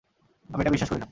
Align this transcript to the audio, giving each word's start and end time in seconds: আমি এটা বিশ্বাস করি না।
আমি 0.49 0.61
এটা 0.61 0.71
বিশ্বাস 0.71 0.89
করি 0.89 0.95
না। 0.95 0.99